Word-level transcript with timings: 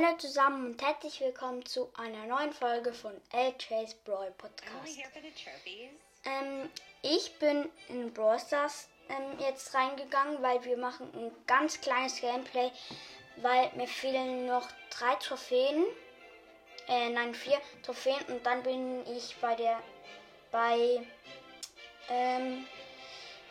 Hallo 0.00 0.16
zusammen 0.16 0.66
und 0.66 0.82
herzlich 0.82 1.20
willkommen 1.20 1.64
zu 1.66 1.90
einer 1.94 2.24
neuen 2.26 2.52
Folge 2.52 2.92
von 2.92 3.12
LJ's 3.32 3.94
Brawl 4.04 4.30
Podcast. 4.38 4.96
Ähm, 6.24 6.70
ich 7.02 7.36
bin 7.40 7.68
in 7.88 8.12
Brawl 8.12 8.38
Stars 8.38 8.88
ähm, 9.08 9.40
jetzt 9.40 9.74
reingegangen, 9.74 10.40
weil 10.40 10.62
wir 10.64 10.76
machen 10.76 11.10
ein 11.14 11.32
ganz 11.48 11.80
kleines 11.80 12.20
Gameplay, 12.20 12.70
weil 13.38 13.72
mir 13.74 13.88
fehlen 13.88 14.46
noch 14.46 14.68
drei 14.90 15.16
Trophäen, 15.16 15.84
äh, 16.86 17.08
nein 17.08 17.34
vier 17.34 17.60
Trophäen 17.82 18.22
und 18.28 18.46
dann 18.46 18.62
bin 18.62 19.04
ich 19.06 19.34
bei 19.40 19.56
der 19.56 19.82
bei 20.52 21.04
ähm, 22.08 22.66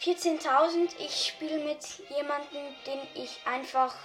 14.000. 0.00 0.90
Ich 1.00 1.26
spiele 1.26 1.58
mit 1.64 1.84
jemandem, 2.10 2.62
den 2.86 3.00
ich 3.14 3.40
einfach 3.44 3.96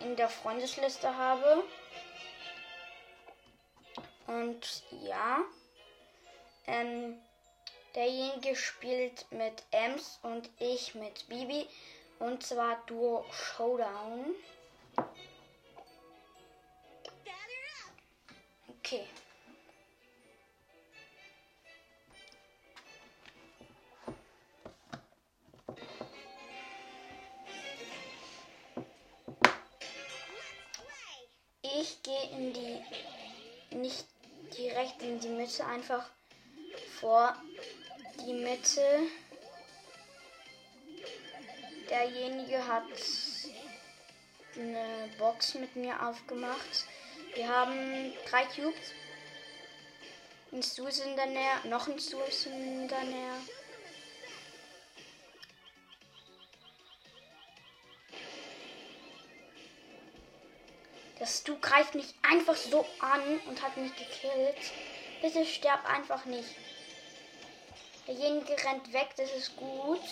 in 0.00 0.16
der 0.16 0.28
Freundesliste 0.28 1.16
habe. 1.16 1.64
Und 4.26 4.82
ja, 4.90 5.38
ähm, 6.66 7.18
derjenige 7.94 8.56
spielt 8.56 9.30
mit 9.30 9.62
Ems 9.70 10.18
und 10.22 10.50
ich 10.58 10.94
mit 10.94 11.28
Bibi. 11.28 11.66
Und 12.18 12.42
zwar 12.42 12.82
Duo 12.86 13.24
Showdown. 13.30 14.34
Okay. 18.78 19.06
Ich 31.88 32.02
gehe 32.02 32.30
in 32.30 32.52
die, 32.52 33.76
nicht 33.76 34.06
direkt 34.58 35.00
in 35.02 35.20
die 35.20 35.28
Mitte, 35.28 35.64
einfach 35.64 36.04
vor 36.98 37.36
die 38.20 38.32
Mitte. 38.32 39.02
Derjenige 41.88 42.66
hat 42.66 42.82
eine 44.56 45.10
Box 45.16 45.54
mit 45.54 45.76
mir 45.76 45.94
aufgemacht. 46.04 46.86
Wir 47.34 47.48
haben 47.48 48.12
drei 48.28 48.46
Cubes. 48.46 48.92
Ein 50.50 50.64
Stu 50.64 50.88
ist 50.88 51.04
in 51.04 51.14
der 51.14 51.26
Nähe, 51.26 51.68
noch 51.68 51.86
ein 51.86 52.00
Stu 52.00 52.18
ist 52.22 52.46
in 52.46 52.88
der 52.88 53.04
Nähe. 53.04 53.38
Das 61.26 61.42
Du 61.42 61.58
greift 61.58 61.96
mich 61.96 62.14
einfach 62.22 62.54
so 62.54 62.86
an 63.00 63.40
und 63.48 63.60
hat 63.60 63.76
mich 63.76 63.90
gekillt. 63.96 64.56
Bitte 65.20 65.44
sterb 65.44 65.84
einfach 65.84 66.24
nicht. 66.24 66.48
Derjenige 68.06 68.52
rennt 68.52 68.92
weg, 68.92 69.08
das 69.16 69.32
ist 69.32 69.56
gut. 69.56 70.04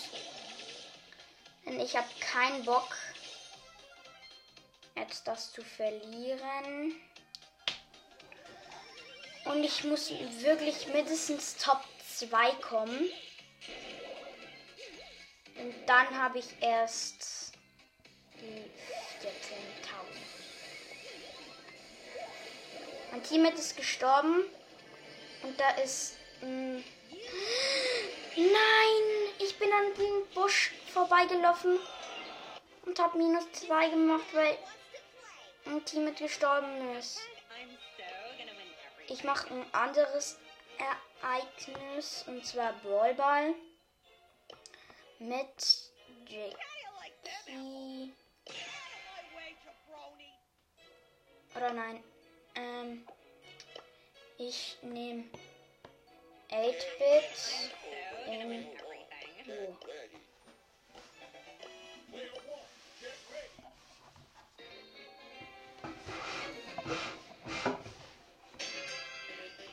Denn 1.65 1.79
ich 1.79 1.95
habe 1.95 2.09
keinen 2.19 2.65
Bock, 2.65 2.97
jetzt 4.97 5.25
das 5.25 5.53
zu 5.53 5.63
verlieren. 5.63 6.99
Und 9.45 9.63
ich 9.63 9.85
muss 9.85 10.09
wirklich 10.09 10.87
mindestens 10.87 11.55
Top 11.55 11.81
2 12.13 12.51
kommen. 12.55 13.09
Und 15.55 15.75
dann 15.85 16.21
habe 16.21 16.39
ich 16.39 16.47
erst 16.59 17.53
die 18.41 18.69
14.000. 19.25 20.35
Mein 23.15 23.23
Teammate 23.23 23.55
ist 23.55 23.77
gestorben. 23.77 24.43
Und 25.41 25.57
da 25.57 25.69
ist. 25.81 26.17
Mh, 26.41 26.47
hm, 26.47 26.83
nein! 28.35 29.33
Ich 29.39 29.57
bin 29.57 29.71
an 29.71 29.93
den 29.93 30.27
Busch 30.33 30.73
vorbeigelaufen 30.93 31.79
und 32.85 32.99
habe 32.99 33.17
minus 33.17 33.49
2 33.53 33.87
gemacht, 33.87 34.25
weil 34.33 34.57
ein 35.65 35.85
Teammate 35.85 36.23
gestorben 36.23 36.93
ist. 36.97 37.21
Ich 39.07 39.23
mache 39.23 39.47
ein 39.53 39.65
anderes 39.73 40.37
Ereignis 41.21 42.25
und 42.27 42.45
zwar 42.45 42.73
Brawlball 42.83 43.55
mit 45.19 45.93
Jackie. 46.27 48.13
Oder 51.55 51.71
nein, 51.71 52.03
ähm, 52.55 53.05
ich 54.37 54.77
nehme 54.81 55.23
8-Bit 56.51 57.71
in 58.27 58.67
Blue. 59.43 59.77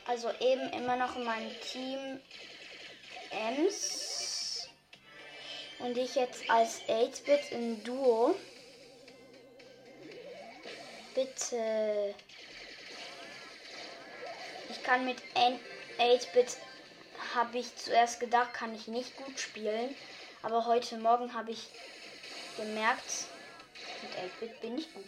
Also 0.05 0.31
eben 0.39 0.69
immer 0.73 0.95
noch 0.95 1.15
in 1.15 1.23
meinem 1.23 1.51
Team 1.61 2.19
Ems. 3.31 4.69
Und 5.79 5.97
ich 5.97 6.15
jetzt 6.15 6.49
als 6.49 6.81
8-Bit 6.83 7.51
in 7.51 7.83
Duo. 7.83 8.35
Bitte 11.15 12.15
kann 14.83 15.05
mit 15.05 15.17
8-Bit, 15.35 16.57
habe 17.35 17.57
ich 17.57 17.75
zuerst 17.75 18.19
gedacht, 18.19 18.53
kann 18.53 18.75
ich 18.75 18.87
nicht 18.87 19.15
gut 19.17 19.39
spielen. 19.39 19.95
Aber 20.41 20.65
heute 20.65 20.97
Morgen 20.97 21.33
habe 21.33 21.51
ich 21.51 21.69
gemerkt, 22.57 23.25
mit 24.01 24.11
8-Bit 24.11 24.61
bin 24.61 24.77
ich 24.77 24.93
gut. 24.93 25.05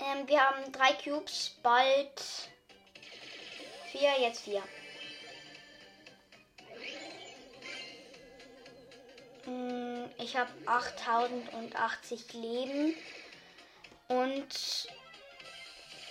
Ähm, 0.00 0.28
wir 0.28 0.40
haben 0.40 0.72
drei 0.72 0.92
Cubes, 0.92 1.56
bald 1.62 2.22
vier, 3.90 4.12
jetzt 4.20 4.42
vier. 4.42 4.62
Hm, 9.44 9.77
ich 10.28 10.36
habe 10.36 10.52
8080 10.66 12.34
Leben. 12.34 12.94
Und 14.08 14.88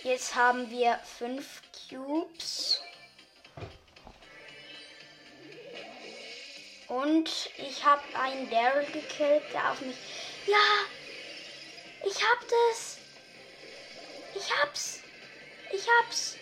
jetzt 0.02 0.34
haben 0.34 0.68
wir 0.70 0.98
5 1.18 1.62
Cubes. 1.88 2.82
Und 6.88 7.30
ich 7.58 7.84
habe 7.84 8.02
einen 8.14 8.50
Daryl 8.50 8.86
gekillt, 8.86 9.44
der 9.52 9.70
auf 9.70 9.80
mich. 9.82 9.96
Ja! 10.46 10.56
Ich 12.04 12.16
hab 12.16 12.40
das! 12.40 12.98
Ich 14.34 14.50
hab's! 14.60 15.00
Ich 15.72 15.86
hab's! 16.00 16.36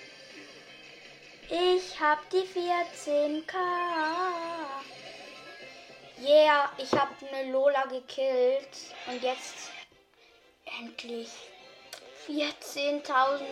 Ich 1.48 2.00
hab 2.00 2.28
die 2.30 2.38
14k. 2.38 3.52
Yeah, 6.26 6.70
ich 6.78 6.90
habe 6.92 7.10
eine 7.30 7.52
Lola 7.52 7.86
gekillt. 7.86 8.68
Und 9.06 9.22
jetzt 9.22 9.70
endlich 10.80 11.30
14.000. 12.26 13.44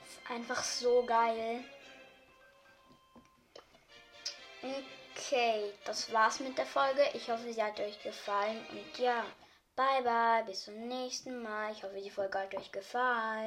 Ist 0.05 0.31
einfach 0.31 0.63
so 0.63 1.03
geil. 1.05 1.65
Okay, 4.61 5.73
das 5.85 6.11
war's 6.11 6.39
mit 6.39 6.57
der 6.57 6.65
Folge. 6.65 7.01
Ich 7.13 7.29
hoffe, 7.29 7.51
sie 7.51 7.61
hat 7.61 7.79
euch 7.79 8.01
gefallen. 8.01 8.57
Und 8.71 8.99
ja, 8.99 9.23
bye 9.75 10.01
bye, 10.03 10.43
bis 10.45 10.63
zum 10.65 10.87
nächsten 10.87 11.41
Mal. 11.43 11.71
Ich 11.71 11.83
hoffe, 11.83 11.99
die 12.01 12.09
Folge 12.09 12.39
hat 12.39 12.55
euch 12.55 12.71
gefallen. 12.71 13.45